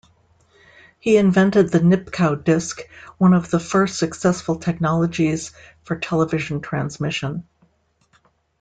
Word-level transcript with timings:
He 0.97 1.15
invented 1.17 1.69
the 1.69 1.79
Nipkow 1.79 2.43
disk, 2.43 2.81
one 3.19 3.35
of 3.35 3.51
the 3.51 3.59
first 3.59 3.99
successful 3.99 4.55
technologies 4.55 5.53
for 5.83 5.95
television 5.95 6.59
transmission. 6.59 7.47